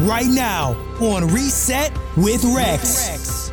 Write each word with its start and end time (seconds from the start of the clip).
right 0.00 0.26
now 0.26 0.72
on 1.00 1.28
Reset 1.28 1.92
with 2.16 2.44
Rex. 2.44 3.52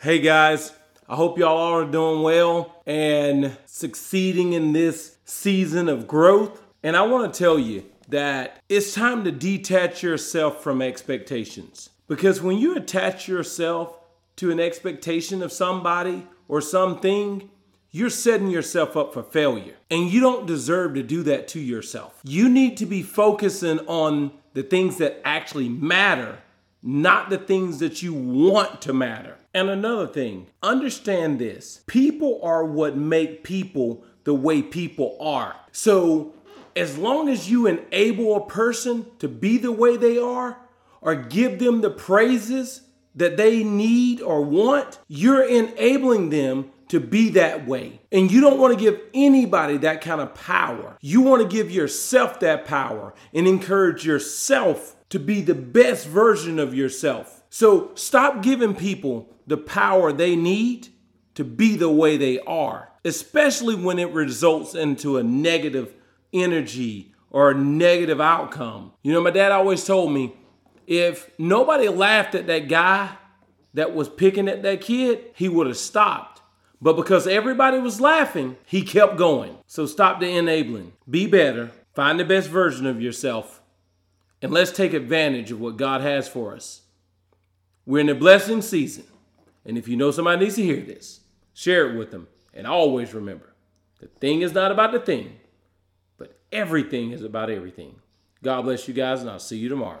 Hey 0.00 0.18
guys, 0.18 0.72
I 1.08 1.14
hope 1.16 1.38
y'all 1.38 1.56
all 1.56 1.78
are 1.80 1.84
doing 1.84 2.22
well 2.22 2.82
and 2.86 3.56
succeeding 3.66 4.54
in 4.54 4.72
this 4.72 5.18
season 5.24 5.88
of 5.88 6.06
growth. 6.06 6.62
And 6.82 6.96
I 6.96 7.02
want 7.02 7.32
to 7.32 7.38
tell 7.38 7.58
you 7.58 7.84
that 8.08 8.62
it's 8.68 8.94
time 8.94 9.24
to 9.24 9.30
detach 9.30 10.02
yourself 10.02 10.62
from 10.62 10.80
expectations. 10.80 11.90
Because 12.08 12.40
when 12.42 12.58
you 12.58 12.76
attach 12.76 13.28
yourself 13.28 13.98
to 14.36 14.50
an 14.50 14.58
expectation 14.58 15.42
of 15.42 15.52
somebody 15.52 16.26
or 16.48 16.60
something, 16.60 17.50
you're 17.90 18.10
setting 18.10 18.48
yourself 18.48 18.96
up 18.96 19.12
for 19.12 19.22
failure. 19.22 19.74
And 19.90 20.10
you 20.10 20.20
don't 20.20 20.46
deserve 20.46 20.94
to 20.94 21.02
do 21.02 21.22
that 21.24 21.48
to 21.48 21.60
yourself. 21.60 22.20
You 22.24 22.48
need 22.48 22.76
to 22.78 22.86
be 22.86 23.02
focusing 23.02 23.80
on 23.80 24.32
the 24.54 24.62
things 24.62 24.98
that 24.98 25.20
actually 25.24 25.68
matter, 25.68 26.38
not 26.82 27.30
the 27.30 27.38
things 27.38 27.78
that 27.80 28.02
you 28.02 28.14
want 28.14 28.80
to 28.82 28.92
matter. 28.92 29.36
And 29.52 29.68
another 29.68 30.06
thing, 30.06 30.46
understand 30.62 31.38
this 31.38 31.82
people 31.86 32.40
are 32.42 32.64
what 32.64 32.96
make 32.96 33.42
people 33.42 34.04
the 34.24 34.34
way 34.34 34.62
people 34.62 35.16
are. 35.20 35.56
So, 35.72 36.34
as 36.76 36.96
long 36.96 37.28
as 37.28 37.50
you 37.50 37.66
enable 37.66 38.36
a 38.36 38.46
person 38.46 39.06
to 39.18 39.26
be 39.26 39.58
the 39.58 39.72
way 39.72 39.96
they 39.96 40.18
are, 40.18 40.56
or 41.00 41.14
give 41.14 41.58
them 41.58 41.80
the 41.80 41.90
praises 41.90 42.82
that 43.14 43.36
they 43.36 43.64
need 43.64 44.20
or 44.20 44.42
want, 44.42 44.98
you're 45.08 45.42
enabling 45.42 46.30
them 46.30 46.70
to 46.90 46.98
be 46.98 47.30
that 47.30 47.68
way. 47.68 48.00
And 48.10 48.30
you 48.30 48.40
don't 48.40 48.58
want 48.58 48.76
to 48.76 48.84
give 48.84 49.00
anybody 49.14 49.76
that 49.78 50.00
kind 50.00 50.20
of 50.20 50.34
power. 50.34 50.96
You 51.00 51.20
want 51.20 51.40
to 51.40 51.48
give 51.48 51.70
yourself 51.70 52.40
that 52.40 52.64
power 52.64 53.14
and 53.32 53.46
encourage 53.46 54.04
yourself 54.04 54.96
to 55.10 55.20
be 55.20 55.40
the 55.40 55.54
best 55.54 56.08
version 56.08 56.58
of 56.58 56.74
yourself. 56.74 57.44
So 57.48 57.92
stop 57.94 58.42
giving 58.42 58.74
people 58.74 59.28
the 59.46 59.56
power 59.56 60.12
they 60.12 60.34
need 60.34 60.88
to 61.34 61.44
be 61.44 61.76
the 61.76 61.90
way 61.90 62.16
they 62.16 62.40
are, 62.40 62.90
especially 63.04 63.76
when 63.76 64.00
it 64.00 64.10
results 64.10 64.74
into 64.74 65.16
a 65.16 65.22
negative 65.22 65.94
energy 66.32 67.14
or 67.30 67.52
a 67.52 67.54
negative 67.54 68.20
outcome. 68.20 68.92
You 69.02 69.12
know, 69.12 69.20
my 69.20 69.30
dad 69.30 69.52
always 69.52 69.84
told 69.84 70.12
me 70.12 70.34
if 70.88 71.30
nobody 71.38 71.88
laughed 71.88 72.34
at 72.34 72.48
that 72.48 72.68
guy 72.68 73.10
that 73.74 73.94
was 73.94 74.08
picking 74.08 74.48
at 74.48 74.64
that 74.64 74.80
kid, 74.80 75.30
he 75.36 75.48
would 75.48 75.68
have 75.68 75.76
stopped. 75.76 76.39
But 76.80 76.96
because 76.96 77.26
everybody 77.26 77.78
was 77.78 78.00
laughing, 78.00 78.56
he 78.64 78.82
kept 78.82 79.16
going. 79.16 79.58
So 79.66 79.86
stop 79.86 80.18
the 80.18 80.30
enabling. 80.30 80.92
Be 81.08 81.26
better. 81.26 81.72
Find 81.94 82.18
the 82.18 82.24
best 82.24 82.48
version 82.48 82.86
of 82.86 83.02
yourself. 83.02 83.60
And 84.40 84.52
let's 84.52 84.72
take 84.72 84.94
advantage 84.94 85.50
of 85.50 85.60
what 85.60 85.76
God 85.76 86.00
has 86.00 86.28
for 86.28 86.54
us. 86.54 86.82
We're 87.84 88.00
in 88.00 88.08
a 88.08 88.14
blessing 88.14 88.62
season. 88.62 89.04
And 89.64 89.76
if 89.76 89.88
you 89.88 89.96
know 89.96 90.10
somebody 90.10 90.44
needs 90.44 90.56
to 90.56 90.62
hear 90.62 90.80
this, 90.80 91.20
share 91.52 91.90
it 91.90 91.98
with 91.98 92.10
them. 92.10 92.28
And 92.54 92.66
always 92.66 93.14
remember 93.14 93.54
the 94.00 94.06
thing 94.06 94.40
is 94.40 94.54
not 94.54 94.72
about 94.72 94.92
the 94.92 95.00
thing, 95.00 95.38
but 96.16 96.38
everything 96.50 97.12
is 97.12 97.22
about 97.22 97.50
everything. 97.50 97.96
God 98.42 98.62
bless 98.62 98.88
you 98.88 98.94
guys, 98.94 99.20
and 99.20 99.28
I'll 99.28 99.38
see 99.38 99.58
you 99.58 99.68
tomorrow. 99.68 100.00